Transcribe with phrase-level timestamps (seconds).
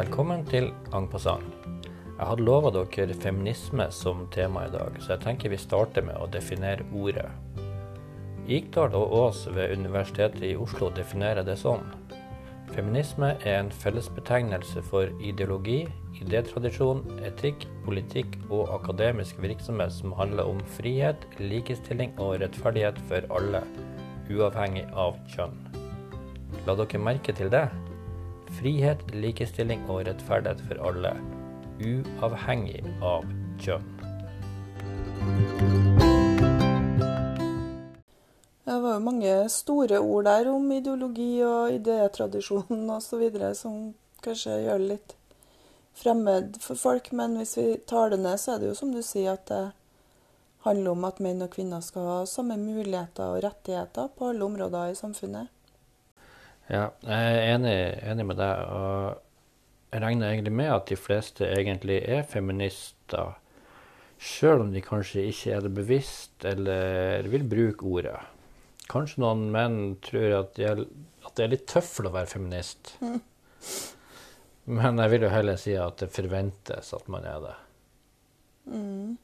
[0.00, 1.42] Velkommen til Ang pasang.
[1.74, 6.16] Jeg hadde lova dere feminisme som tema i dag, så jeg tenker vi starter med
[6.16, 7.26] å definere ordet.
[8.48, 11.84] Ikdal og Aas ved Universitetet i Oslo definerer det sånn.
[12.70, 15.82] Feminisme er en fellesbetegnelse for ideologi,
[16.22, 23.66] idétradisjon, etikk, politikk og akademisk virksomhet som handler om frihet, likestilling og rettferdighet for alle,
[24.32, 25.60] uavhengig av kjønn.
[26.64, 27.66] La dere merke til det.
[28.58, 31.12] Frihet, likestilling og rettferdighet for alle,
[31.80, 33.28] uavhengig av
[33.62, 33.86] kjønn.
[38.70, 43.24] Det var jo mange store ord der om ideologi og idétradisjon osv.
[43.58, 45.14] som kanskje gjør det litt
[46.02, 47.12] fremmed for folk.
[47.12, 49.64] Men hvis vi tar det ned, så er det jo som du sier at det
[50.66, 54.92] handler om at menn og kvinner skal ha samme muligheter og rettigheter på alle områder
[54.92, 55.48] i samfunnet.
[56.70, 58.60] Ja, jeg er enig, enig med deg.
[58.70, 63.32] og Jeg regner egentlig med at de fleste egentlig er feminister,
[64.20, 68.18] sjøl om de kanskje ikke er det bevisst eller vil bruke ordet.
[68.90, 70.84] Kanskje noen menn tror at, de er,
[71.26, 72.94] at det er litt tøft å være feminist.
[74.70, 77.56] Men jeg vil jo heller si at det forventes at man er det.
[78.70, 79.18] Mm.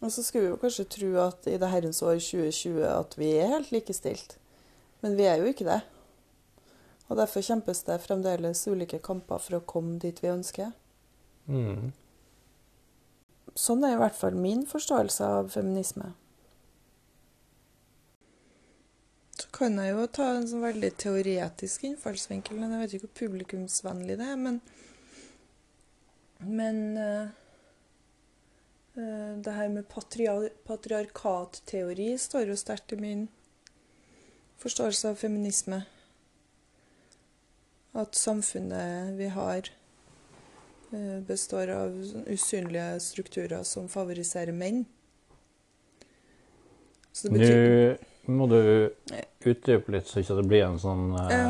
[0.00, 3.32] Og så skulle vi jo kanskje tro at i det herrens år 2020 at vi
[3.38, 4.36] er helt likestilt.
[5.00, 5.80] Men vi er jo ikke det.
[7.10, 10.70] Og derfor kjempes det fremdeles ulike kamper for å komme dit vi ønsker.
[11.50, 11.90] Mm.
[13.58, 16.12] Sånn er i hvert fall min forståelse av feminisme.
[19.40, 22.60] Så kan jeg jo ta en sånn veldig teoretisk innfallsvinkel.
[22.60, 24.60] men Jeg vet ikke hvor publikumsvennlig det er, men
[26.40, 27.28] Men uh,
[28.96, 33.28] uh, det her med patriar patriarkatteori står jo sterkt i min
[34.62, 35.82] forståelse av feminisme.
[37.98, 39.70] At samfunnet vi har,
[40.92, 41.96] uh, består av
[42.30, 44.84] usynlige strukturer som favoriserer menn.
[47.12, 47.98] Så det betyr
[48.30, 48.60] Nå må du
[49.42, 51.46] utdype litt, så ikke det blir en sånn eh, Ja,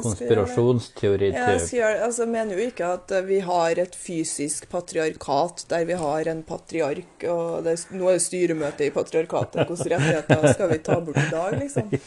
[0.00, 1.30] konspirasjonsteori.
[1.34, 5.98] Ja, jeg, altså, mener jo ikke at eh, vi har et fysisk patriarkat der vi
[6.00, 9.66] har en patriark, og det, nå er det styremøte i patriarkatet.
[9.68, 11.92] Hvilke rettigheter skal vi ta bort i dag, liksom?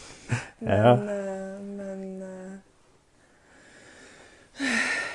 [0.64, 0.96] Ja.
[0.96, 2.23] Men, eh, men eh,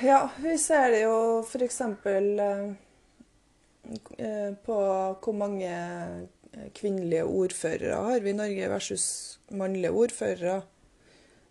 [0.01, 1.81] Ja, vi ser det jo f.eks.
[4.17, 4.75] Eh, på
[5.19, 5.71] hvor mange
[6.77, 9.07] kvinnelige ordførere har vi i Norge versus
[9.51, 10.61] mannlige ordførere.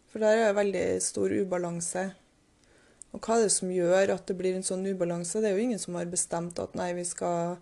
[0.09, 2.07] For der er det veldig stor ubalanse.
[3.13, 5.43] Og hva er det som gjør at det blir en sånn ubalanse?
[5.45, 7.59] Det er jo ingen som har bestemt at nei, vi skal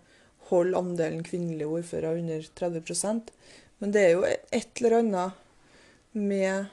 [0.53, 3.35] holde andelen kvinnelige ordførere under 30%
[3.83, 4.23] Men det er jo
[4.55, 5.33] et eller annet
[6.15, 6.71] med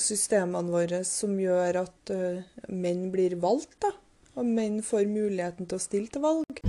[0.00, 3.92] systemene våre som gjør at eh, menn blir valgt, da.
[4.34, 6.64] Og menn får muligheten til å stille til valg.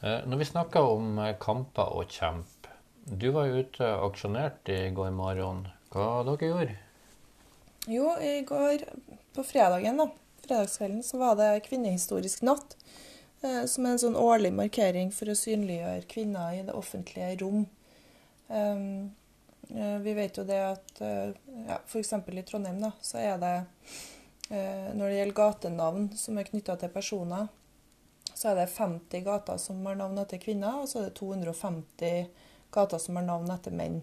[0.00, 2.68] Eh, Når vi snakker om eh, kamper og kjemp
[3.04, 5.66] Du var jo ute og aksjonerte i går morgen.
[5.92, 6.78] Hva dere gjorde
[7.90, 8.86] Jo, i går
[9.34, 10.06] på fredagen, da,
[10.44, 12.74] fredagskvelden, så var det kvinnehistorisk natt.
[13.40, 17.64] Eh, som er en sånn årlig markering for å synliggjøre kvinner i det offentlige rom.
[18.48, 19.14] Um,
[19.70, 21.32] eh, vi vet jo det at eh,
[21.68, 22.12] ja, f.eks.
[22.12, 23.56] i Trondheim da, så er det
[24.50, 27.44] Når det gjelder gatenavn som er knytta til personer,
[28.34, 32.24] så er det 50 gater som har navn etter kvinner, og så er det 250
[32.74, 34.00] gater som har navn etter menn.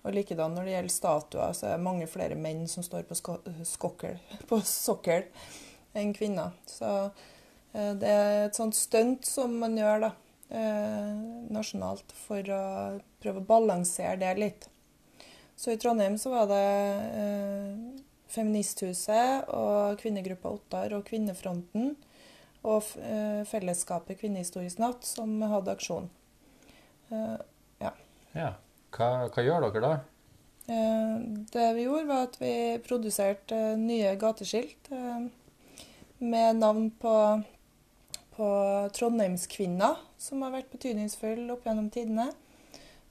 [0.00, 3.18] Og likedan når det gjelder statuer, så er det mange flere menn som står på,
[3.20, 3.36] sko
[3.68, 4.16] skokkel,
[4.48, 5.28] på sokkel
[5.92, 6.56] enn kvinner.
[6.64, 7.12] Så
[7.74, 10.10] det er et sånt stunt som man gjør da,
[10.54, 11.10] eh,
[11.54, 12.62] nasjonalt for å
[13.22, 14.68] prøve å balansere det litt.
[15.56, 16.64] Så i Trondheim så var det
[17.22, 17.74] eh,
[18.34, 21.92] Feministhuset og Kvinnegruppa Ottar og Kvinnefronten
[22.64, 26.10] og eh, Fellesskapet Kvinnehistorisk natt som hadde aksjon.
[27.78, 27.92] Ja.
[28.34, 28.50] Ja.
[28.94, 29.94] Hva, hva gjør dere da?
[30.66, 31.16] Eh,
[31.52, 32.54] Det vi gjorde, var at vi
[32.84, 35.26] produserte eh, nye gateskilt eh,
[36.24, 37.14] med navn på,
[38.36, 38.48] på
[38.96, 42.30] Trondheimskvinna, som har vært betydningsfull opp gjennom tidene.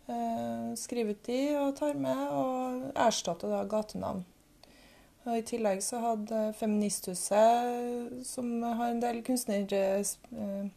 [0.04, 4.26] Skriver Skrive ut de og tar med, og erstatter da gatenavn.
[5.24, 10.72] Og I tillegg så hadde Feministhuset, som har en del kunstnersjeler,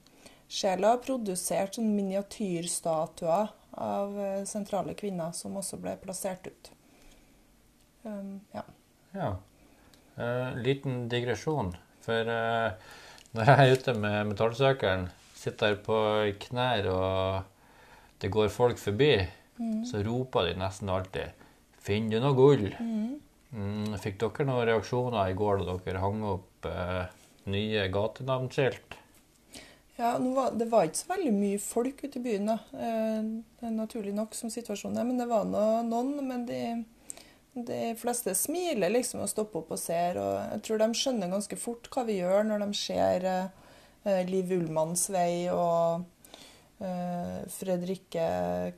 [1.02, 6.70] produsert sånn miniatyrstatuer av eh, sentrale kvinner som også ble plassert ut.
[8.54, 8.62] Ja.
[9.16, 9.36] Ja.
[10.16, 11.74] Eh, liten digresjon.
[12.06, 12.72] For eh,
[13.36, 15.96] når jeg er ute med metallsøkeren, sitter på
[16.46, 17.52] knær og
[18.22, 19.12] det går folk forbi,
[19.88, 21.44] så roper de nesten alltid
[21.86, 22.72] 'Finner du noe gull?'
[23.56, 27.04] Mm, fikk dere noen reaksjoner i går da dere hang opp eh,
[27.48, 28.96] nye gatenavnskilt?
[29.96, 32.58] Ja, var, Det var ikke så veldig mye folk ute i byen, da.
[32.74, 35.06] Eh, naturlig nok som situasjonen er.
[35.08, 36.12] Men det var noen.
[36.26, 36.60] Men de,
[37.56, 40.18] de fleste smiler liksom og stopper opp og ser.
[40.20, 43.24] Og jeg tror de skjønner ganske fort hva vi gjør når de ser
[44.04, 46.04] eh, Liv Ullmanns vei og
[46.84, 48.26] eh, Fredrikke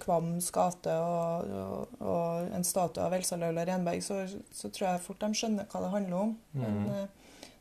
[0.02, 4.22] Kvams gate og, og, og en statue av Elsa Laula Renberg, så,
[4.54, 6.36] så, tror jeg fort de skjønner hva det handler om.
[6.52, 6.92] Men Mhm.
[6.94, 7.08] eh,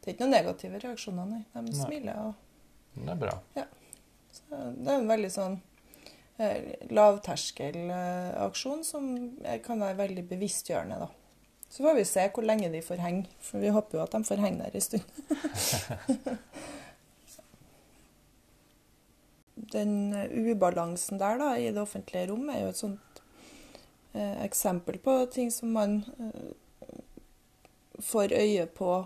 [0.02, 1.42] det er ikke noen negative reaksjoner, nei.
[1.54, 1.74] De Nei.
[1.82, 2.20] smiler.
[2.30, 2.34] og
[2.96, 3.34] Det er bra.
[4.32, 5.77] så Det er en veldig sånn eh,
[6.38, 9.08] lavterskelaksjon som
[9.44, 11.08] eh, kan være veldig bevisstgjørende, da.
[11.70, 14.24] Så får vi se hvor lenge de får henge, for vi håper jo at de
[14.28, 15.06] får henge der en stund.
[19.74, 23.22] Den eh, ubalansen der da, i det offentlige rom er jo et sånt
[24.14, 26.50] eh, eksempel på ting som man eh,
[28.00, 29.06] får øye på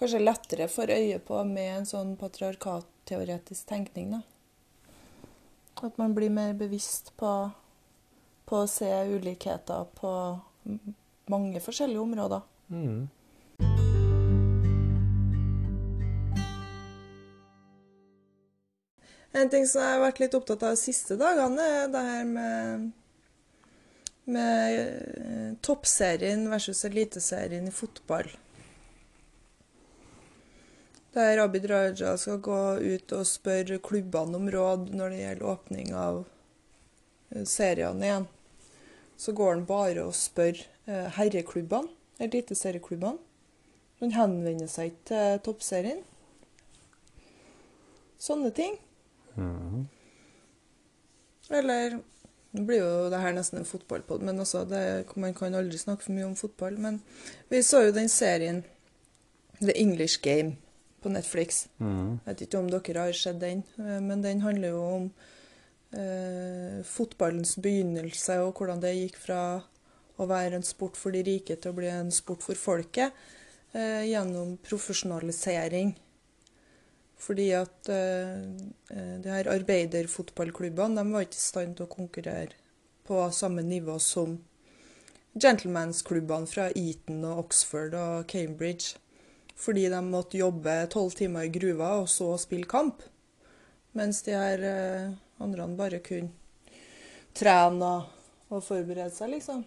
[0.00, 4.10] Kanskje lettere får øye på med en sånn patriarkatteoretisk tenkning.
[4.14, 4.20] da.
[5.80, 7.30] At man blir mer bevisst på,
[8.44, 10.12] på å se ulikheter på
[11.30, 12.44] mange forskjellige områder.
[12.68, 13.08] Mm.
[19.32, 22.24] En ting som jeg har vært litt opptatt av de siste dagene, er det her
[22.26, 22.88] med,
[24.26, 28.26] med eh, toppserien versus eliteserien i fotball.
[31.14, 35.88] Der Abid Raja skal gå ut og spørre klubbene om råd når det gjelder åpning
[35.98, 36.20] av
[37.34, 38.28] eh, seriene igjen.
[39.18, 40.54] Så går han bare og spør
[40.86, 43.18] herreklubbene, herreklubbene, eliteserieklubbene.
[44.00, 46.00] Han henvender seg ikke til toppserien.
[48.20, 48.78] Sånne ting.
[49.36, 49.84] Mm.
[51.50, 51.98] Eller
[52.50, 56.02] Nå blir jo det her nesten en fotballpod, men altså, det, man kan aldri snakke
[56.02, 56.80] for mye om fotball.
[56.82, 56.96] Men
[57.46, 58.64] vi så jo den serien
[59.60, 60.56] The English Game
[61.02, 61.66] på Netflix.
[61.78, 62.20] Mm.
[62.20, 65.10] Jeg vet ikke om dere har sett den, eh, men den handler jo om
[65.96, 69.42] eh, fotballens begynnelse og hvordan det gikk fra
[70.20, 73.16] å være en sport for de rike til å bli en sport for folket
[73.72, 75.94] eh, gjennom profesjonalisering.
[77.20, 78.44] Fordi at eh,
[78.92, 82.56] eh, de her arbeiderfotballklubbene de var ikke i stand til å konkurrere
[83.08, 84.38] på samme nivå som
[85.40, 88.96] gentlemansklubbene fra Eton og Oxford og Cambridge.
[89.60, 93.02] Fordi de måtte jobbe tolv timer i gruva og så spille kamp.
[93.96, 95.10] Mens de her eh,
[95.42, 96.30] andre bare kunne
[97.36, 97.90] trene
[98.50, 99.60] og, forberede seg, liksom.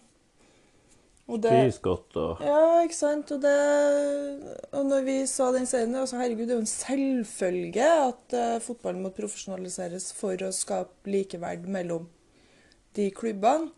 [1.31, 1.53] Og det,
[1.87, 3.29] og ja, ikke sant.
[3.31, 3.53] Og, det,
[4.75, 8.57] og når vi sa den serien, altså herregud, det er jo en selvfølge at uh,
[8.63, 12.09] fotballen må profesjonaliseres for å skape likeverd mellom
[12.99, 13.71] de klubbene.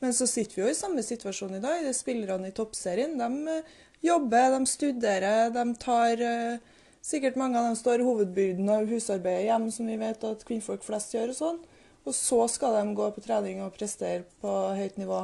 [0.00, 1.82] Men så sitter vi jo i samme situasjon i dag.
[1.84, 7.64] De spillerne i toppserien de eh, jobber, de studerer, de tar eh, Sikkert mange av
[7.64, 11.32] dem står hovedbyrden av husarbeidet hjemme, som vi vet at kvinnfolk flest gjør.
[11.32, 11.60] Og sånn.
[12.04, 15.22] Og så skal de gå på trening og prestere på høyt nivå.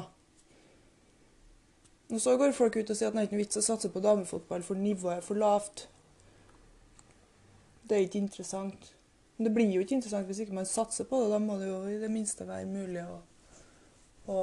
[2.14, 3.90] Og så går folk ut og sier at det er ikke noe vits å satse
[3.93, 5.87] på damefotball, for nivået er for lavt.
[7.84, 8.93] Det er ikke interessant.
[9.37, 11.32] Men det blir jo ikke interessant hvis ikke man satser på det.
[11.34, 13.19] Da må det jo i det minste være mulig å,
[14.32, 14.39] å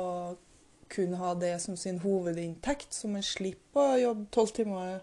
[0.94, 5.02] kunne ha det som sin hovedinntekt, så man slipper å jobbe tolv timer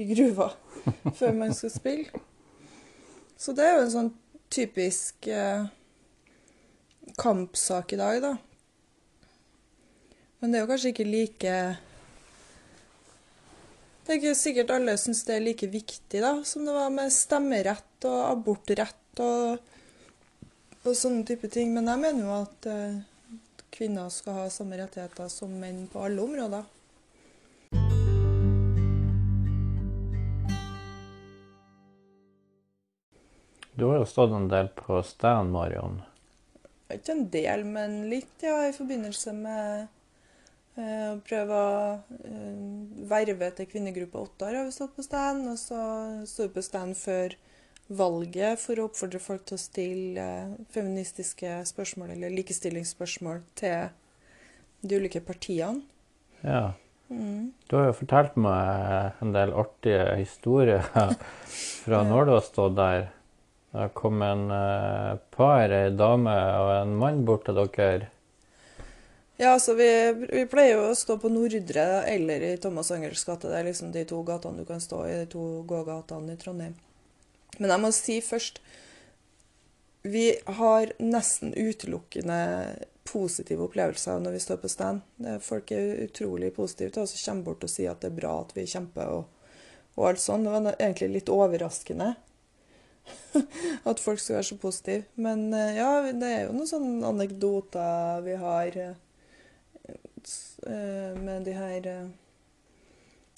[0.00, 0.50] i gruva
[1.18, 2.22] før man skal spille.
[3.36, 4.10] Så det er jo en sånn
[4.52, 5.64] typisk eh,
[7.18, 8.36] kampsak i dag, da.
[10.42, 11.54] Men det er jo kanskje ikke like
[14.02, 17.14] Det er ikke sikkert alle syns det er like viktig da, som det var med
[17.14, 19.60] stemmerett og abortrett og,
[20.82, 21.70] og sånne type ting.
[21.70, 22.98] Men jeg mener jo at eh,
[23.72, 26.68] kvinner skal ha samme rettigheter som menn på alle områder.
[33.74, 36.02] Du har jo stått en del på stand, Marion.
[36.92, 39.86] Ikke en del, men litt, ja, i forbindelse med
[40.76, 41.78] eh, å prøve å
[42.28, 42.58] eh,
[43.08, 45.48] verve til kvinnegruppa Ottar har vi stått på stand.
[45.48, 45.80] Og så
[46.28, 47.34] sto vi på stand før
[47.88, 53.90] valget for å oppfordre folk til å stille eh, feministiske spørsmål eller likestillingsspørsmål til
[54.82, 55.82] de ulike partiene.
[56.42, 56.72] Ja.
[57.12, 57.52] Mm.
[57.68, 60.86] Du har jo fortalt meg en del artige historier
[61.82, 63.10] fra når du har stått der.
[63.72, 68.10] Det kom en eh, par, ei dame og en mann bort til dere.
[69.40, 69.88] Ja, altså vi,
[70.28, 73.48] vi pleier jo å stå på Nordre eller i Thomas Angels gate.
[73.48, 76.76] Det er liksom de to gatene du kan stå i, de to gågatene i Trondheim.
[77.58, 78.62] Men jeg må si først
[80.02, 82.38] Vi har nesten utelukkende
[83.06, 85.02] positive opplevelser når vi står på stand.
[85.42, 88.32] Folk er utrolig positive til oss og kommer bort og sier at det er bra
[88.40, 89.52] at vi kjemper og,
[89.94, 90.46] og alt sånt.
[90.46, 92.12] Det var egentlig litt overraskende
[93.90, 95.04] at folk skulle være så positive.
[95.14, 98.98] Men eh, ja, det er jo noen sånne anekdoter vi har eh,
[99.86, 101.88] eh, med de her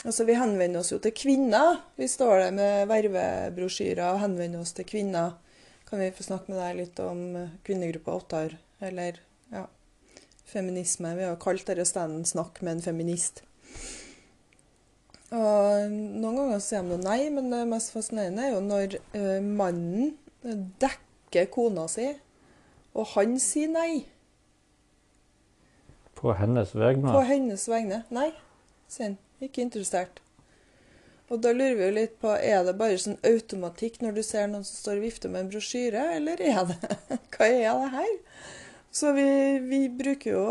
[0.04, 1.78] Altså, vi henvender oss jo til kvinner.
[1.96, 5.38] Vi står der med vervebrosjyrer og henvender oss til kvinner.
[5.88, 7.22] Kan vi få snakke med deg litt om
[7.64, 9.20] kvinnegruppa Ottar, eller
[9.52, 9.64] ja,
[10.50, 11.14] feminisme?
[11.16, 13.40] Vi har kalt dette standen 'Snakk med en feminist'.
[15.32, 20.12] Og noen ganger sier de nei, men det mest fascinerende er jo når uh, mannen
[20.44, 22.10] dekker kona si,
[22.92, 24.04] og han sier nei.
[26.14, 27.08] På hennes vegne?
[27.08, 28.04] På hennes vegne.
[28.14, 28.30] Nei,
[28.86, 29.23] sier han.
[29.42, 30.20] Ikke interessert.
[31.32, 34.46] Og da lurer vi jo litt på, er det bare sånn automatikk når du ser
[34.50, 36.78] noen som står og vifter med en brosjyre, eller er det
[37.34, 38.14] Hva er det her?
[38.94, 39.26] Så vi,
[39.64, 40.42] vi bruker jo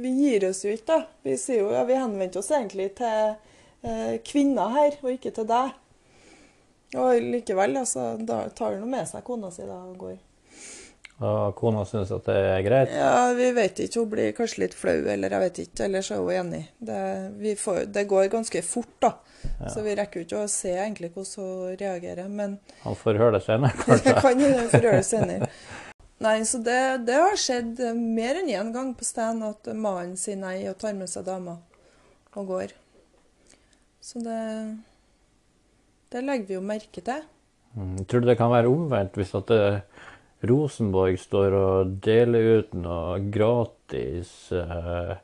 [0.00, 1.00] Vi gir oss jo ikke, da.
[1.26, 3.34] Vi sier jo ja, vi henvendte oss egentlig til
[3.82, 5.76] Eh, kvinner her, og ikke til deg.
[7.00, 10.18] Og likevel, altså, da tar hun med seg kona si da og går.
[11.20, 12.92] Og kona syns at det er greit?
[12.96, 14.00] Ja, vi vet ikke.
[14.00, 15.84] Hun blir kanskje litt flau, eller jeg vet ikke.
[15.84, 16.62] Ellers er hun enig.
[16.80, 19.12] Det, får, det går ganske fort, da.
[19.42, 19.68] Ja.
[19.74, 23.36] Så vi rekker jo ikke å se egentlig hvordan hun reagerer, men Han får høre
[23.36, 24.16] det senere, kanskje?
[24.16, 25.48] kan hende han får høre det senere.
[26.20, 30.36] Nei, så det, det har skjedd mer enn én gang på stand at mannen sier
[30.40, 31.56] nei og tar med seg dama
[32.36, 32.74] og går.
[34.04, 34.40] Så det,
[36.12, 37.24] det legger vi jo merke til.
[37.76, 39.60] Mm, tror du det kan være omvendt hvis at det,
[40.48, 45.16] Rosenborg står og deler ut noe gratis eh,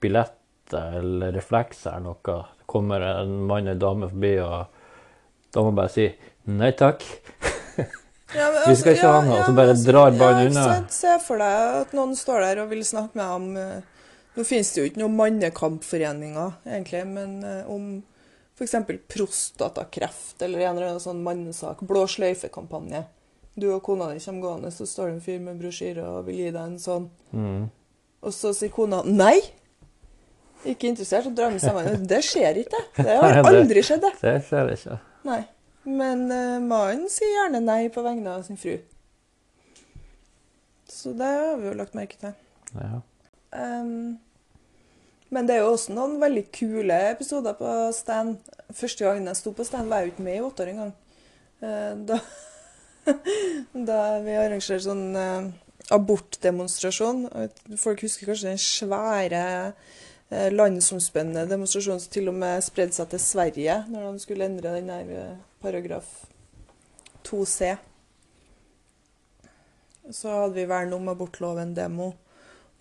[0.00, 2.36] billetter eller reflekser eller noe?
[2.62, 6.08] Det kommer en mann eller dame forbi, og da må man bare si
[6.52, 7.04] nei takk.
[8.32, 10.76] Ja, altså, vi skal ikke ja, ha noe, ja, så bare altså, drar ballen unna.
[10.88, 13.48] Se for deg at noen står der og vil snakke med ham.
[13.60, 14.06] Eh,
[14.38, 17.90] nå finnes det jo ikke noen mannekampforeninger, egentlig, men eh, om
[18.56, 18.78] F.eks.
[19.12, 21.84] prostatakreft eller en eller annen sånn mannesak.
[21.84, 23.02] Blå sløyfe-kampanje.
[23.54, 26.38] Du og kona di kommer gående, så står det en fyr med brosjyre og vil
[26.40, 27.08] gi deg en sånn.
[27.36, 27.66] Mm.
[28.22, 29.36] Og så sier kona nei.
[30.68, 32.06] Ikke interessert, og drar med sammen.
[32.08, 33.18] Det skjer ikke, det.
[33.18, 34.12] har aldri skjedd, det.
[34.22, 34.98] Det skjer ikke.
[35.26, 35.42] Nei.
[35.82, 38.76] Men uh, mannen sier gjerne nei på vegne av sin fru.
[40.88, 42.36] Så det har vi jo lagt merke til.
[42.78, 43.00] Ja.
[43.58, 44.20] Um,
[45.32, 48.38] men det er jo også noen veldig kule episoder på stand.
[48.70, 50.94] Første gangen jeg sto på stand, var jeg jo ikke med i åtte år engang.
[51.62, 52.20] Uh, da,
[53.88, 55.50] da vi arrangerte sånn eh,
[55.94, 57.26] abortdemonstrasjon.
[57.80, 59.44] Folk husker kanskje den svære
[60.30, 64.76] eh, landsomspennende demonstrasjonen som til og med spredde seg til Sverige når de skulle endre
[64.78, 66.10] den der paragraf
[67.26, 67.76] 2c.
[70.10, 72.12] Så hadde vi vern om abortloven-demo.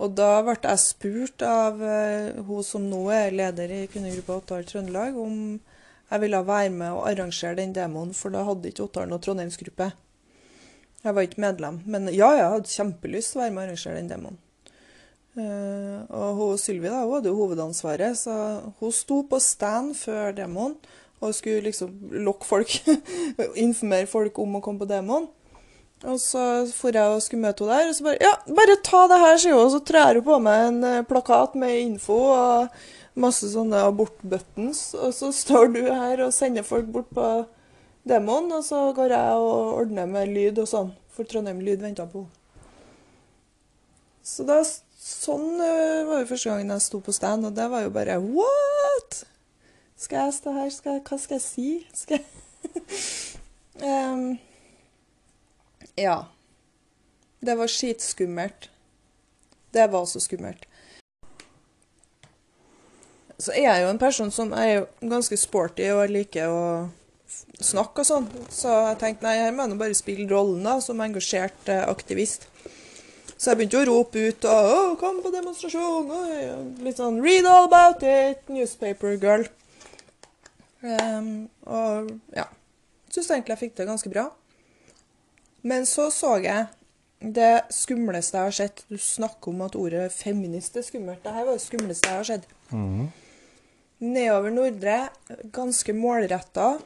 [0.01, 4.65] Og da ble jeg spurt av eh, hun som nå er leder i kvinnegruppa Oppdal
[4.65, 5.59] Trøndelag, om
[6.11, 9.91] jeg ville være med og arrangere den demoen, for da hadde ikke Oppdal noen trondheimsgruppe.
[11.01, 11.81] Jeg var ikke medlem.
[11.89, 14.39] Men ja, jeg hadde kjempelyst til å være med og arrangere den demoen.
[15.31, 18.33] Uh, og Sylvi da, hun hadde jo hovedansvaret, så
[18.81, 20.73] hun sto på stand før demoen
[21.21, 21.93] og skulle liksom
[22.25, 22.73] lokke folk,
[23.67, 25.29] informere folk om å komme på demoen.
[26.01, 26.41] Og så
[26.73, 29.37] for jeg og skulle møte henne der, og så bare Ja, bare ta det her,
[29.37, 29.67] sier hun.
[29.67, 32.81] Og så trær hun på meg en eh, plakat med info og
[33.21, 34.81] masse sånne abortbuttons.
[34.97, 37.27] Og så står du her og sender folk bort på
[38.07, 40.93] demoen, og så går jeg og ordner med lyd og sånn.
[41.11, 42.37] For Trondheim Lyd venta på henne.
[44.23, 44.59] Så da,
[45.01, 48.19] sånn uh, var jo første gangen jeg sto på stand, og det var jo bare
[48.21, 49.23] What?!
[50.01, 50.69] Skal jeg stå her?
[50.73, 51.67] Skal jeg, hva skal jeg si?
[51.93, 54.27] Skal jeg um,
[55.97, 56.23] Ja.
[57.41, 58.69] Det var skitskummelt.
[59.73, 60.67] Det var så skummelt.
[63.41, 66.65] Så jeg er jo en person som er ganske sporty og liker å
[67.65, 68.27] snakke og sånn.
[68.53, 72.47] Så jeg tenkte nei, jeg må nå bare spille rollen da, som engasjert eh, aktivist.
[73.41, 77.45] Så jeg begynte å rope ut og å, 'Kom på demonstrasjon!' Og litt sånn 'Read
[77.45, 79.47] all about it!' Newspaper girl.
[80.81, 82.45] Um, og ja.
[83.09, 84.29] Syns egentlig jeg fikk det ganske bra.
[85.63, 86.67] Men så så jeg
[87.21, 88.85] det skumleste jeg har sett.
[88.89, 91.21] Du snakker om at ordet feminist er skummelt.
[91.23, 92.47] Dette var det skumleste jeg har sett.
[92.71, 93.11] Mm.
[94.01, 94.95] Nedover Nordre,
[95.53, 96.79] ganske målretta,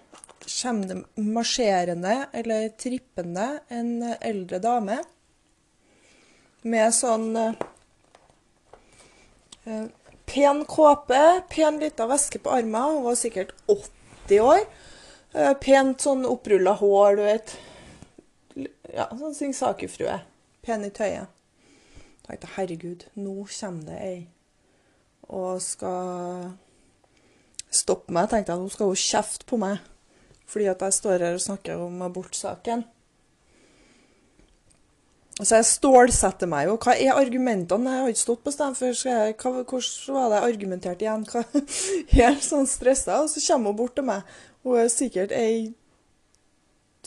[0.46, 4.98] kommer det marsjerende eller trippende en eldre dame
[6.66, 7.54] med sånn eh,
[10.25, 11.22] pen kåpe,
[11.52, 12.98] pen lita veske på armen.
[12.98, 14.62] Hun var sikkert 80 år.
[15.36, 17.56] Eh, pent sånn opprulla hår, du vet
[18.96, 20.20] ja, sånn Singsaker-frue.
[20.66, 21.28] Pen i tøyet.
[22.25, 24.22] tenkte herregud, nå kommer det ei
[25.25, 26.54] og skal
[27.74, 28.30] stoppe meg.
[28.30, 29.82] tenkte jeg, Nå skal hun kjefte på meg
[30.50, 32.86] fordi at jeg står her og snakker om abortsaken.
[35.36, 36.78] Så jeg stålsetter meg jo.
[36.80, 37.92] Hva er argumentene?
[37.92, 38.94] Jeg har ikke stått på stedet før.
[39.68, 41.25] Hvordan var det jeg argumenterte igjen?
[41.28, 41.42] Hva,
[42.22, 43.18] helt sånn stressa.
[43.25, 44.24] Og så kommer hun bort til meg.
[44.64, 45.74] Hun er sikkert ei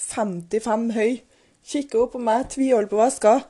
[0.03, 1.23] 55 høy.
[1.69, 3.43] Kikker opp på meg, tviholder på hva jeg skal.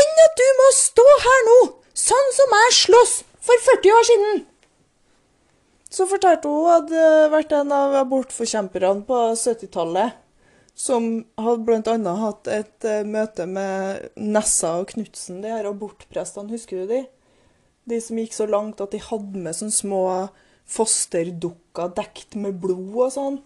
[0.00, 1.58] Enn at du må stå her nå,
[1.96, 4.46] sånn som jeg sloss for 40 år siden!
[5.90, 10.18] Så fortalte hun at hun hadde vært en av abortforkjemperne på 70-tallet.
[10.80, 12.12] Som hadde bl.a.
[12.22, 17.00] hatt et uh, møte med Nessa og Knutsen, de her abortprestene, husker du de?
[17.90, 20.02] De som gikk så langt at de hadde med sånne små
[20.70, 23.40] fosterdukker dekt med blod og sånn.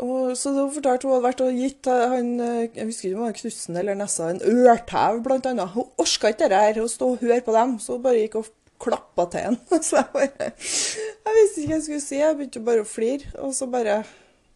[0.00, 3.26] Og, så da fortalte hun hadde vært og gitt han jeg husker ikke om det
[3.26, 5.74] var Knutsen eller Nessa en ørtau, annet.
[5.74, 8.40] Hun orka ikke det her, å stå og høre på dem, så hun bare gikk
[8.40, 8.50] og
[8.82, 9.58] klappa til han.
[9.86, 13.32] Så jeg bare Jeg visste ikke hva jeg skulle si, jeg begynte bare å flire.
[13.42, 14.00] Og så bare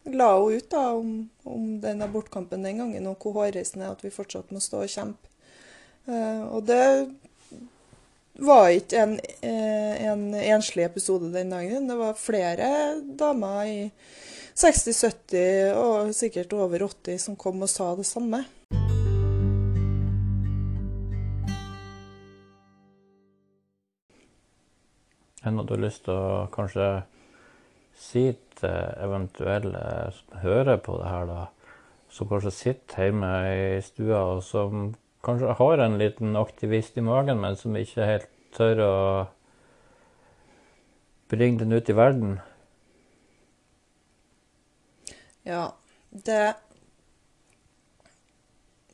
[0.09, 1.11] la hun ut da, om,
[1.43, 5.27] om den abortkampen den gangen, og hvor hårreisende at vi fortsatt må stå og kjempe.
[6.07, 6.85] Uh, og det
[8.41, 11.85] var ikke en, uh, en enslig episode den dagen.
[11.89, 12.71] Det var flere
[13.19, 13.77] damer i
[14.57, 18.43] 60-70 og sikkert over 80 som kom og sa det samme.
[25.41, 26.87] Er det du har lyst til å kanskje
[27.97, 28.27] si
[28.59, 29.81] til eventuelle
[30.13, 31.45] som hører på det her, da,
[32.13, 34.91] som kanskje sitter hjemme i stua, og som
[35.25, 38.95] kanskje har en liten aktivist i magen, men som ikke helt tør å
[41.31, 42.39] bringe den ut i verden?
[45.47, 45.71] Ja,
[46.11, 46.41] det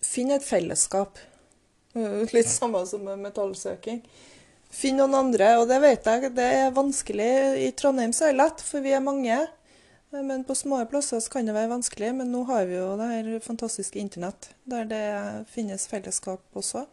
[0.07, 1.19] Finn et fellesskap.
[2.35, 3.99] Litt samme som med metallsøking.
[4.73, 7.31] Finn noen andre, og det vet jeg det er vanskelig.
[7.63, 9.37] I Trondheim så er det lett, for vi er mange.
[10.09, 12.13] Men på små plasser så kan det være vanskelig.
[12.19, 15.03] Men nå har vi jo det her fantastiske internett, der det
[15.51, 16.85] finnes fellesskap også.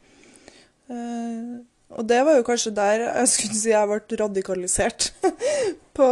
[0.91, 1.63] Eh,
[1.95, 5.13] og det var jo kanskje der jeg skulle si jeg ble radikalisert.
[5.99, 6.09] på,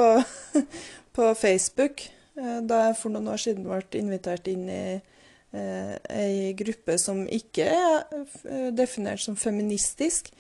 [1.13, 2.07] på Facebook.
[2.39, 7.25] Eh, da jeg for noen år siden ble invitert inn i eh, ei gruppe som
[7.27, 10.31] ikke er definert som feministisk,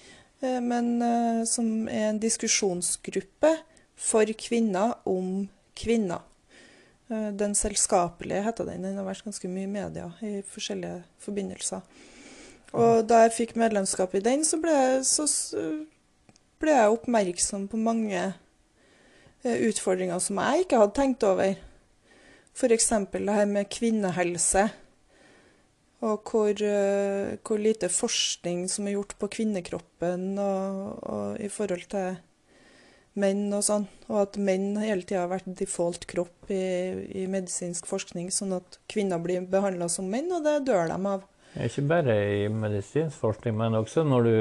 [0.42, 3.52] men eh, som er en diskusjonsgruppe
[3.98, 5.46] for kvinner om
[5.78, 6.24] kvinner.
[7.10, 8.82] Eh, den selskapelige heter den.
[8.82, 11.84] Den har vært ganske mye i media i forskjellige forbindelser.
[12.72, 14.74] Og da jeg fikk medlemskap i den, så ble,
[15.04, 15.26] så
[16.62, 18.30] ble jeg oppmerksom på mange
[19.44, 21.58] utfordringer som jeg ikke hadde tenkt over.
[22.56, 22.88] F.eks.
[23.12, 24.70] det her med kvinnehelse.
[26.02, 31.86] Og hvor, uh, hvor, lite forskning som er gjort på kvinnekroppen og, og i forhold
[31.92, 32.16] til
[33.18, 33.86] menn og sånn.
[34.08, 36.62] Og at menn hele tida har vært default kropp i,
[37.22, 41.26] i, medisinsk forskning, sånn at kvinner blir behandla som menn, og det dør de av.
[41.62, 44.36] Ikke bare i medisinsk forskning, men også når du,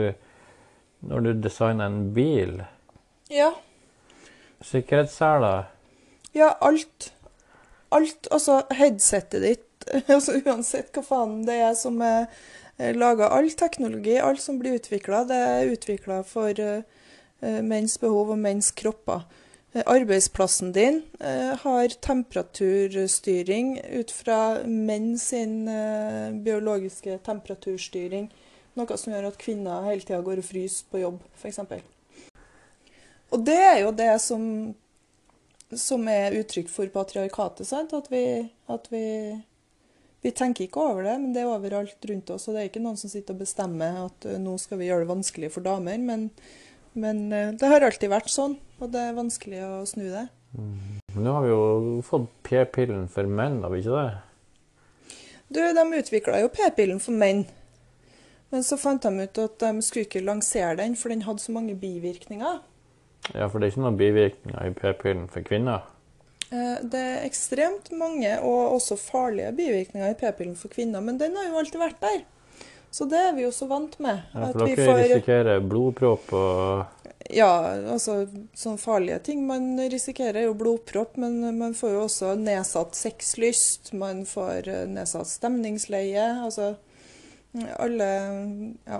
[1.11, 2.61] når du designer en bil.
[3.31, 3.51] Ja.
[4.63, 5.67] Sikkerhetsseler.
[6.37, 7.11] Ja, alt.
[7.91, 8.29] Alt.
[8.31, 9.67] Altså, headsetet ditt
[10.15, 12.27] altså Uansett hva faen det er som er
[12.97, 13.29] laga.
[13.29, 16.81] All teknologi, alt som blir utvikla, det er utvikla for uh,
[17.61, 19.25] menns behov og menns kropper.
[19.71, 20.97] Arbeidsplassen din
[21.63, 25.63] har temperaturstyring ut fra menn sin
[26.43, 28.27] biologiske temperaturstyring.
[28.75, 31.59] Noe som gjør at kvinner hele tida går og fryser på jobb, f.eks.
[33.31, 34.43] Og det er jo det som,
[35.71, 37.67] som er uttrykk for patriarkatet.
[37.67, 37.95] Sant?
[37.95, 38.23] At vi,
[38.71, 39.05] at vi
[40.21, 42.47] vi tenker ikke over det, men det er overalt rundt oss.
[42.47, 45.05] Og det er ikke noen som sitter og bestemmer at uh, nå skal vi gjøre
[45.05, 45.97] det vanskelig for damer.
[45.97, 46.27] Men,
[46.93, 50.27] men uh, det har alltid vært sånn, og det er vanskelig å snu det.
[50.57, 50.99] Mm.
[51.21, 51.63] Nå har vi jo
[52.05, 55.15] fått p-pillen for menn, har vi ikke det?
[55.51, 57.43] Du, de utvikla jo p-pillen for menn.
[58.51, 61.55] Men så fant de ut at de skulle ikke lansere den, for den hadde så
[61.55, 62.59] mange bivirkninger.
[63.31, 65.87] Ja, for det er ikke noen bivirkninger i p-pillen for kvinner?
[66.51, 71.37] Eh, det er ekstremt mange og også farlige bivirkninger i p-pillen for kvinner, men den
[71.39, 72.23] har jo alltid vært der.
[72.91, 74.19] Så det er vi jo så vant med.
[74.33, 74.97] Ja, For dere får...
[75.05, 76.97] risikerer blodpropp og
[77.31, 77.53] Ja,
[77.93, 78.25] altså
[78.57, 79.45] sånne farlige ting.
[79.47, 83.93] Man risikerer jo blodpropp, men man får jo også nedsatt sexlyst.
[83.95, 86.27] Man får eh, nedsatt stemningsleie.
[86.43, 86.73] Altså
[87.79, 88.11] alle
[88.87, 88.99] Ja.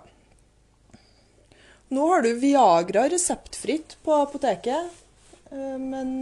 [1.91, 5.01] Nå har du Viagra reseptfritt på apoteket,
[5.51, 6.13] eh, men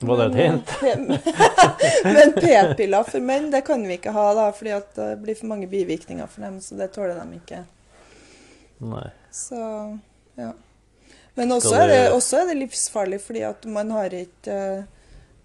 [0.00, 0.72] Var det et hint?
[2.04, 5.66] Men p-piller for menn, det kan vi ikke ha, da, fordi det blir for mange
[5.70, 7.64] bivirkninger for dem, så det tåler de ikke.
[8.78, 9.08] Nei.
[9.34, 9.58] Så,
[10.38, 10.52] ja.
[11.38, 11.80] Men også du...
[11.80, 14.60] er, det, også er det livsfarlig, fordi at man har ikke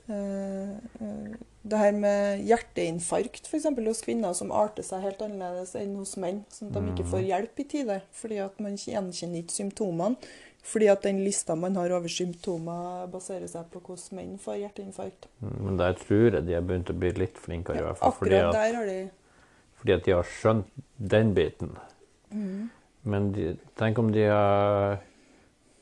[0.09, 3.67] uh, uh, Det her med hjerteinfarkt, f.eks.
[3.87, 6.41] hos kvinner, som arter seg helt annerledes enn hos menn.
[6.51, 10.33] Sånn at de ikke får hjelp i tide, fordi at man gjenkjenner ikke symptomene.
[10.63, 15.27] Fordi at den lista man har over symptomer, baserer seg på hvordan menn får hjerteinfarkt.
[15.43, 18.15] Men der tror jeg de har begynt å bli litt flinkere, i hvert fall.
[18.21, 18.55] Fordi at,
[18.87, 19.01] de
[19.81, 21.73] fordi at de har skjønt den biten.
[23.03, 25.01] Men de, tenk om de har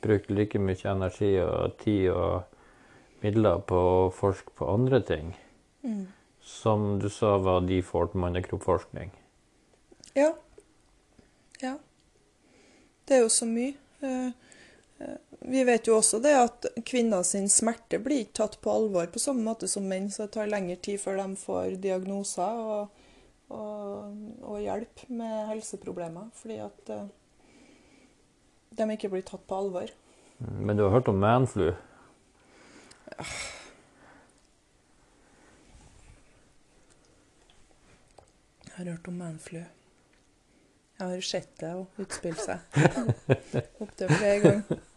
[0.02, 5.36] brukt like mye energi og tid og midler på å forske på andre ting.
[6.42, 9.14] Som du sa var default mannekroppsforskning.
[10.18, 10.32] Ja.
[11.62, 11.78] Ja.
[13.06, 13.78] Det er jo så mye.
[15.42, 19.22] Vi vet jo også det at kvinner sin smerte blir ikke tatt på alvor på
[19.22, 23.02] samme måte som menn, så det tar lengre tid før de får diagnoser og,
[23.50, 27.10] og, og hjelp med helseproblemer, fordi at eh,
[28.78, 29.90] de ikke blir tatt på alvor.
[30.38, 31.72] Men du har hørt om manflu?
[38.70, 39.60] Jeg har hørt om manflu.
[41.02, 42.60] Jeg har sett det og utspille seg
[43.84, 44.88] opptil flere ganger.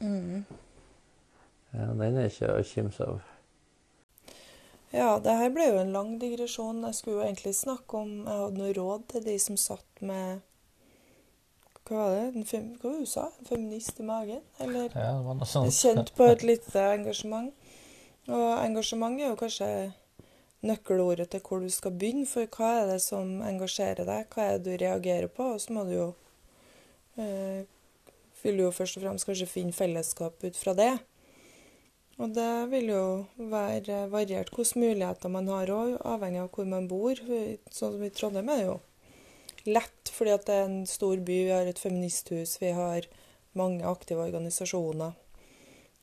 [0.00, 0.44] Mm.
[1.70, 3.18] Ja, den er ikke å kimse av.
[4.90, 6.80] Ja, det her ble jo en lang digresjon.
[6.82, 10.40] Jeg skulle jo egentlig snakke om Jeg hadde noe råd til de som satt med
[11.86, 12.24] Hva var det?
[12.40, 13.28] En fem, hva var det du sa?
[13.38, 14.42] En feminist i magen?
[14.58, 15.78] Eller Ja, det var noe sånt.
[15.78, 17.54] kjent på et lite engasjement.
[18.26, 19.70] Og engasjement er jo kanskje
[20.66, 22.26] nøkkelordet til hvor du skal begynne.
[22.26, 24.26] For hva er det som engasjerer deg?
[24.34, 25.52] Hva er det du reagerer på?
[25.54, 26.08] Og så må du jo
[27.14, 27.62] eh,
[28.42, 30.92] Vil du jo først og fremst kanskje finne fellesskap ut fra det.
[32.20, 33.04] Og det vil jo
[33.50, 37.16] være variert hvilke muligheter man har òg, avhengig av hvor man bor.
[37.72, 38.76] Sånn som i Trondheim er det jo
[39.70, 41.38] lett, fordi at det er en stor by.
[41.48, 43.08] Vi har et feministhus, vi har
[43.56, 45.16] mange aktive organisasjoner.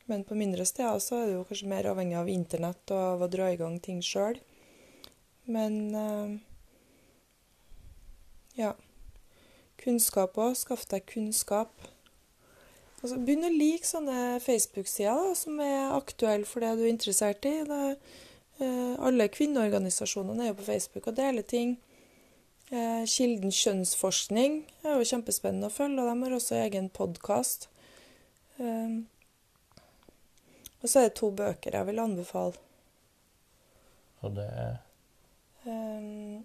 [0.08, 3.26] Men på mindre steder så er det jo kanskje mer avhengig av internett og av
[3.26, 4.40] å dra i gang ting sjøl.
[5.52, 6.38] Men eh,
[8.58, 8.74] ja.
[9.78, 10.56] Kunnskap òg.
[10.58, 11.76] Skaff deg kunnskap.
[13.02, 17.60] Altså, Begynn å like sånne Facebook-sider som er aktuelle for det du er interessert i.
[17.68, 17.82] Det,
[18.60, 21.78] eh, alle kvinneorganisasjonene er jo på Facebook og deler ting.
[22.72, 27.70] Eh, Kilden kjønnsforskning er jo kjempespennende å følge, og de har også egen podkast.
[28.58, 28.98] Eh,
[30.82, 32.66] og så er det to bøker jeg vil anbefale.
[34.26, 34.76] Og det er
[35.68, 36.42] Eh,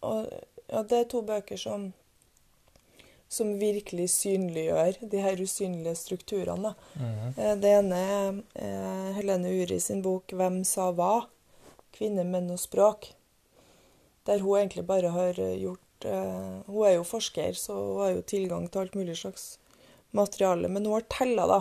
[0.00, 0.28] og
[0.68, 1.88] ja, det er to bøker som,
[3.34, 6.74] som virkelig synliggjør de her usynlige strukturene.
[6.94, 7.34] Mm.
[7.62, 11.26] Det ene er eh, Helene Uri sin bok 'Hvem sa hva?'
[11.94, 13.12] Kvinner, menn og språk.
[14.26, 18.22] Der hun egentlig bare har gjort eh, Hun er jo forsker, så hun har jo
[18.22, 19.58] tilgang til alt mulig slags
[20.10, 20.68] materiale.
[20.68, 21.60] Men hun har tella, da.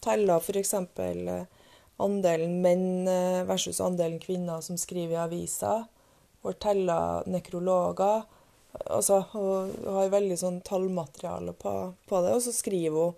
[0.00, 0.74] Tella f.eks.
[1.98, 3.08] Andelen menn
[3.48, 5.88] versus andelen kvinner som skriver i aviser.
[6.40, 8.22] Hun har tella nekrologer.
[8.86, 11.74] Altså, hun hun har veldig sånn tallmateriale på,
[12.08, 13.14] på det, og så skriver hun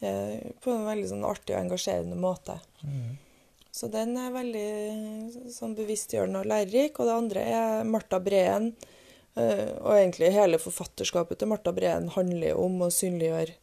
[0.00, 2.58] eh, på en veldig sånn artig og engasjerende måte.
[2.82, 3.16] Mm.
[3.76, 6.96] Så den er veldig sånn bevisstgjørende og lærerik.
[6.96, 8.70] Og det andre er Marta Breen.
[9.36, 13.58] eh, Og egentlig hele forfatterskapet til Marta Breen handler om å synliggjøre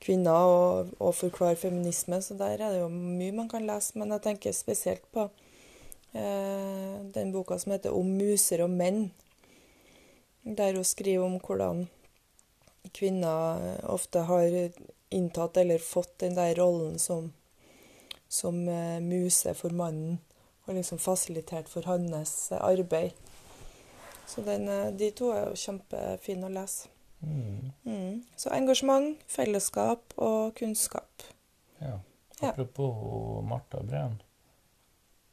[0.00, 3.98] kvinner og, og forklare feminisme, så der er det jo mye man kan lese.
[4.00, 5.26] Men jeg tenker spesielt på
[6.16, 9.10] eh, den boka som heter 'Om muser og menn',
[10.42, 11.88] der hun skriver om hvordan
[12.96, 14.54] kvinner ofte har
[15.10, 17.32] inntatt eller fått den der rollen som,
[18.28, 20.20] som eh, muse for mannen,
[20.64, 23.12] og liksom fasilitert for hans eh, arbeid.
[24.26, 26.88] Så den, eh, de to er jo kjempefine å lese.
[27.20, 27.72] Mm.
[27.84, 28.22] Mm.
[28.38, 31.26] Så engasjement, fellesskap og kunnskap.
[31.80, 31.98] Ja.
[32.40, 32.54] Ja.
[32.54, 34.22] Apropos Marta Breen.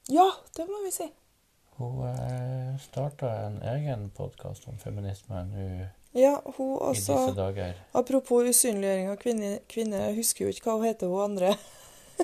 [0.08, 1.08] Ja, det må vi si.
[1.78, 5.66] Hun eh, starta en egen podkast om feminisme nå
[6.18, 7.76] Ja, hun i også disse dager.
[7.94, 11.52] Apropos usynliggjøring av kvinner, kvinner, jeg husker jo ikke hva hun heter, hun andre.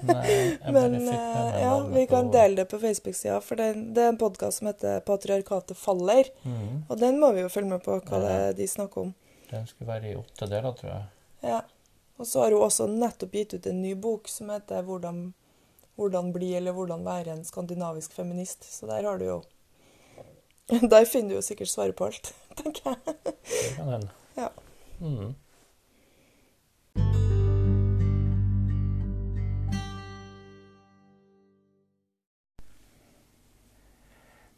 [0.01, 0.37] Nei,
[0.73, 4.17] Men eh, ja, vi kan på- dele det på Facebook-sida, for det, det er en
[4.17, 6.31] podkast som heter 'Patriarkatet faller'.
[6.43, 6.85] Mm.
[6.89, 8.51] Og den må vi jo følge med på, hva Ja.
[8.57, 9.13] de snakker om.
[9.51, 11.03] Den skulle være i åtte deler, tror jeg.
[11.43, 11.61] Ja.
[12.17, 15.33] Og så har hun også nettopp gitt ut en ny bok som heter 'Hvordan,
[15.95, 18.65] hvordan bli eller hvordan være en skandinavisk feminist.
[18.73, 19.41] Så der har du jo
[20.91, 23.15] Der finner du jo sikkert svaret på alt, tenker jeg.
[23.43, 24.09] Det kan hende.
[24.37, 24.47] Ja.
[24.99, 25.33] Mm.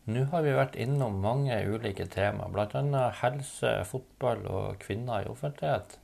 [0.05, 3.07] Nå har vi vært innom mange ulike tema, bl.a.
[3.23, 5.97] helse, fotball og kvinner i offentlighet.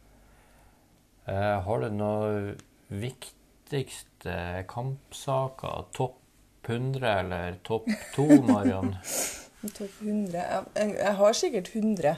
[1.29, 2.55] Eh, har du noe
[2.89, 3.40] viktig
[3.71, 5.85] viktigste kampsaker?
[5.93, 6.17] Topp
[6.67, 8.95] 100 eller topp 2, Mariann?
[9.61, 10.37] Topp 100
[10.75, 12.15] jeg, jeg har sikkert 100.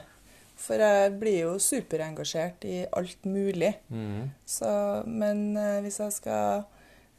[0.63, 3.73] For jeg blir jo superengasjert i alt mulig.
[3.89, 4.31] Mm.
[4.45, 4.69] Så,
[5.09, 6.63] men eh, hvis jeg skal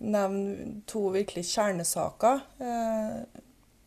[0.04, 3.40] nevne to virkelig kjernesaker eh,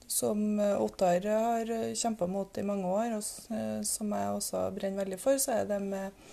[0.07, 5.19] som Ottar har kjempa mot i mange år, og eh, som jeg også brenner veldig
[5.21, 6.27] for, så er det med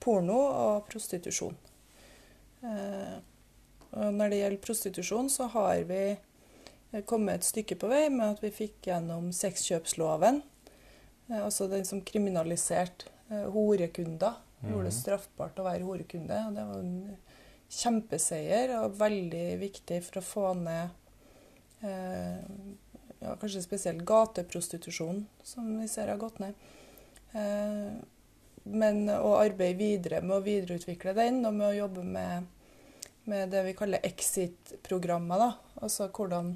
[0.00, 1.58] porno og prostitusjon.
[2.64, 3.18] Eh,
[3.92, 6.02] og når det gjelder prostitusjon, så har vi
[7.06, 10.42] kommet et stykke på vei med at vi fikk gjennom sexkjøpsloven.
[11.30, 14.38] Eh, altså den som kriminaliserte eh, horekunder.
[14.60, 15.00] Gjorde det Mhm.
[15.00, 16.36] straffbart å være horekunde.
[16.48, 17.16] og Det var en
[17.70, 20.90] kjempeseier og veldig viktig for å få ned
[21.82, 22.40] eh,
[23.22, 26.54] ja, kanskje spesielt gateprostitusjon, som vi ser har gått ned.
[27.32, 27.92] Eh,
[28.64, 32.46] men å arbeide videre med å videreutvikle den, og med å jobbe med,
[33.24, 35.38] med det vi kaller exit-programmer.
[35.38, 35.52] da.
[35.82, 36.54] Altså hvordan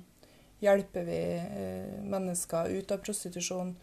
[0.62, 3.74] hjelper vi eh, mennesker ut av prostitusjon?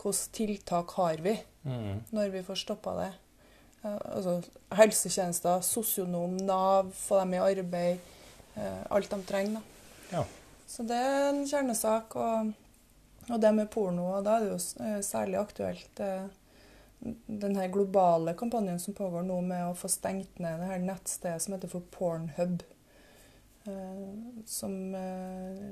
[0.00, 2.00] Hvilke tiltak har vi Mm.
[2.12, 3.10] når vi får stoppa det?
[3.84, 4.38] Eh, altså
[4.72, 7.98] helsetjenester, sosionom, Nav, få dem i arbeid.
[8.56, 9.60] eh, alt de trenger.
[10.12, 10.24] Ja.
[10.66, 12.16] Så det er en kjernesak.
[12.16, 12.52] Og,
[13.30, 16.00] og det med porno, og da er det jo særlig aktuelt
[17.00, 21.40] den her globale kampanjen som pågår nå med å få stengt ned det her nettstedet
[21.42, 22.60] som heter for Pornhub.
[23.68, 25.62] Eh, som eh,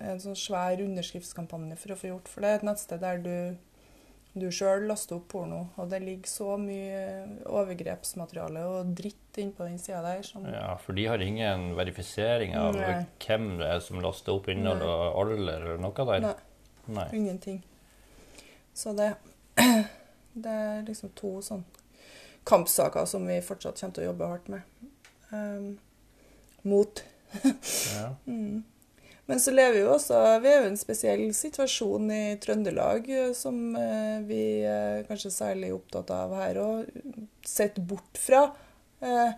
[0.00, 2.30] er en sånn svær underskriftskampanje for å få gjort.
[2.32, 3.34] For det er et nettsted der du,
[4.32, 7.02] du sjøl laster opp porno, og det ligger så mye
[7.48, 12.76] overgrepsmateriale og dritt innpå den sida der som Ja, for de har ingen verifisering av
[12.76, 12.94] Nei.
[13.24, 16.28] hvem det er som laster opp innhold og alder eller noe der?
[16.30, 16.36] Nei.
[16.92, 17.08] Nei.
[17.14, 17.60] Ingenting.
[18.74, 19.12] Så det,
[20.32, 21.64] det er liksom to sånn
[22.48, 24.90] kampsaker som vi fortsatt kommer til å jobbe hardt med.
[25.30, 25.72] Um,
[26.62, 27.04] mot.
[27.96, 28.12] Ja.
[28.26, 28.62] Mm.
[29.26, 33.30] Men så lever vi jo også Vi er jo en spesiell situasjon i Trøndelag eh,
[33.38, 36.90] som eh, vi er kanskje særlig opptatt av her og
[37.46, 38.42] sett bort fra.
[39.00, 39.32] Eh,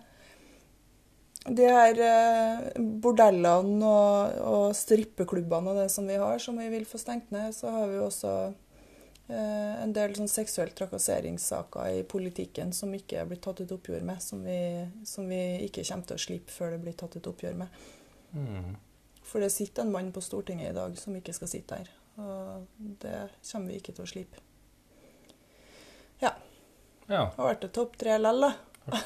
[1.45, 6.87] de her eh, bordellene og, og strippeklubbene og det som vi har, som vi vil
[6.89, 8.55] få stengt ned, så har vi jo også eh,
[9.33, 14.43] en del sånn seksuell trakasseringssaker i politikken som ikke blitt tatt et oppgjør med, som
[14.45, 14.57] vi,
[15.03, 17.67] som vi ikke kommer til å slippe før det blir tatt et oppgjør med.
[18.35, 18.75] Mm.
[19.25, 21.89] For det sitter en mann på Stortinget i dag som ikke skal sitte her.
[22.21, 22.67] Og
[23.01, 23.15] det
[23.51, 24.37] kommer vi ikke til å slippe.
[26.21, 26.31] ja.
[27.07, 28.53] Det har vært et topp tre lell, da.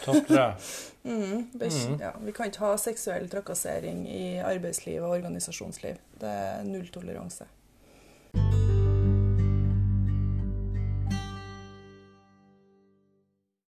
[0.06, 0.46] Topp tre.
[1.10, 2.00] Mm, Mhm.
[2.02, 5.98] ja, vi kan ikke ha seksuell trakassering i arbeidsliv og organisasjonsliv.
[6.20, 7.48] Det er nulltoleranse.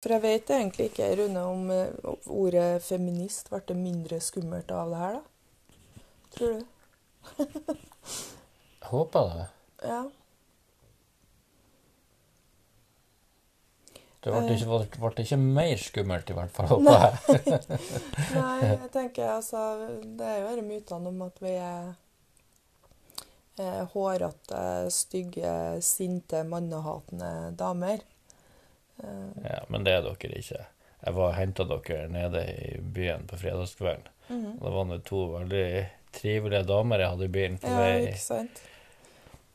[0.09, 5.01] For jeg vet egentlig ikke, Rune, om eh, ordet feminist ble mindre skummelt av det
[5.03, 6.07] her, da?
[6.33, 6.63] Tror du?
[8.89, 9.45] Håper det.
[9.85, 9.99] Ja.
[14.25, 17.79] Det ble ikke, ble ikke mer skummelt, i hvert fall, håper jeg.
[18.33, 19.61] Nei, jeg tenker altså
[20.01, 21.91] Det er jo disse mytene om at vi er
[23.61, 25.53] eh, hårete, stygge,
[25.85, 28.09] sinte, mannehatende damer.
[29.03, 30.65] Ja, men det er dere ikke.
[31.05, 34.07] Jeg var og henta dere nede i byen på fredagskvelden.
[34.29, 34.57] mhm.
[34.59, 38.61] Det var nå to veldig trivelige damer jeg hadde i bilen på Ja, ikke sant?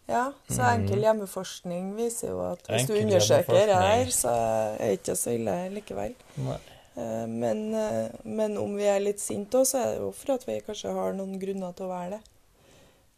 [0.09, 0.83] Ja, så Mhm.
[0.83, 5.71] enkel hjemmeforskning viser jo at hvis du undersøker her, så er det ikke så ille
[5.71, 6.15] likevel.
[6.37, 6.59] Nei.
[6.97, 10.35] Eh, Men, eh, men om vi er litt sinte òg, så er det jo for
[10.35, 12.21] at vi kanskje har noen grunner til å være det.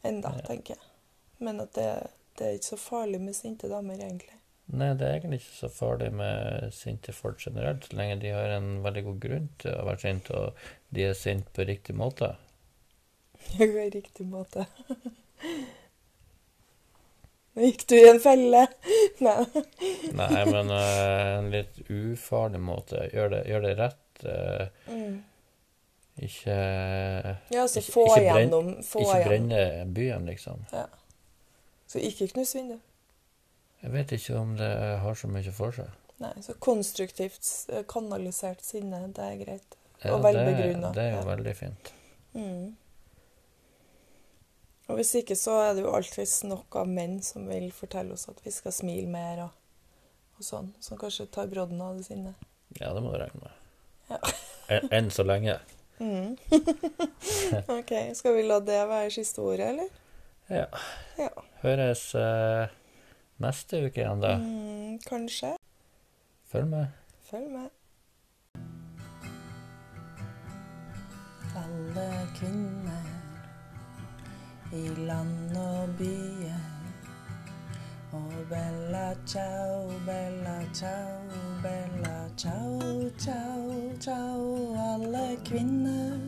[0.04, 0.42] Enda, Ja.
[0.46, 0.78] tenker jeg.
[1.40, 2.06] Men at det,
[2.38, 4.35] det er ikke så farlig med sinte damer, egentlig.
[4.66, 8.56] Nei, det er egentlig ikke så farlig med sinte folk generelt, så lenge de har
[8.56, 10.56] en veldig god grunn til å være sinte, og
[10.96, 12.32] de er sinte på riktig måte.
[13.56, 14.64] På riktig måte.
[17.56, 18.64] Nå gikk du i en felle.
[19.26, 19.44] Nei.
[20.18, 23.06] Nei, men uh, en litt ufarlig måte.
[23.14, 24.02] Gjør det, gjør det rett.
[24.26, 25.16] Uh, Mm.
[26.24, 26.54] ikke
[27.52, 30.62] Ja, altså få brenn- ikke brenne byen, liksom.
[30.72, 30.86] Ja.
[31.86, 32.80] Så ikke knus vinduet.
[33.82, 35.92] Jeg vet ikke om det har så mye for seg.
[36.22, 37.44] Nei, så konstruktivt
[37.92, 39.76] kanalisert sinne, det er greit.
[40.02, 40.32] Ja, Og det,
[40.96, 41.92] det er jo veldig fint.
[42.36, 42.74] Mm.
[44.86, 48.28] Og hvis ikke så er det jo alltid nok av menn som vil fortelle oss
[48.30, 49.54] at vi skal smile mer og,
[50.38, 50.68] og sånn.
[50.80, 52.46] Som kanskje tar brodden av det sinnet.
[52.78, 53.62] Ja, det må du regne med.
[54.12, 54.20] Ja.
[54.68, 55.58] En, enn så lenge.
[55.96, 56.34] Mm.
[57.72, 59.86] OK, skal vi la det være siste ordet, eller?
[60.52, 60.66] Ja.
[61.16, 61.30] Ja.
[61.62, 62.74] Høres eh,
[63.42, 64.36] neste uke igjen, da.
[64.36, 65.56] Mm, kanskje.
[66.52, 66.86] Følg med.
[67.30, 67.68] Følg med.
[71.56, 73.06] Alle kvinner
[74.72, 76.64] i land og byer.
[78.12, 81.20] Og bella ciao, bella ciao,
[81.62, 84.74] bella ciao, ciao, ciao.
[84.94, 86.18] Alle kvinner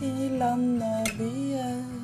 [0.00, 2.01] i land og byer.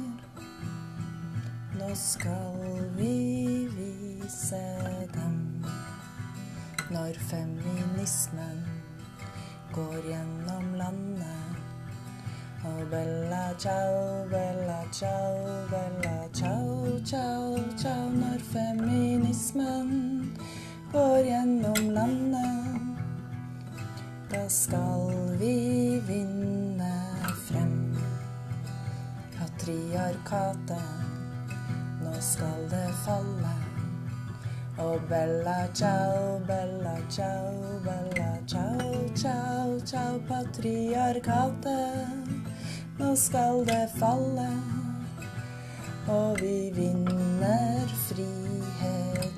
[1.78, 4.62] Nå skal vi vise
[5.14, 5.64] dem
[6.90, 8.64] når feminismen
[9.72, 11.58] går gjennom landet.
[12.64, 15.34] Og bella ciao, bella ciao,
[15.70, 18.08] bella ciao, ciao, ciao.
[18.10, 19.92] Når feminismen
[20.92, 22.80] går gjennom landet,
[24.30, 26.94] da skal vi vinne
[27.46, 27.96] frem.
[29.38, 31.07] Patriarkatet,
[32.08, 33.54] nå skal det falle.
[34.78, 42.08] Og bella ciao, bella ciao, bella ciao, ciao, ciao, patriarkatet.
[42.98, 44.62] Nå skal det falle,
[46.08, 49.37] og vi vinner frihet.